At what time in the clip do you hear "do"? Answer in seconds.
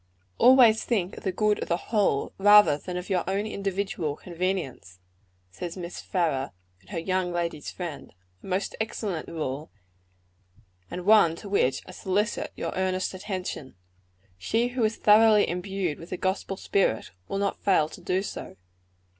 18.01-18.23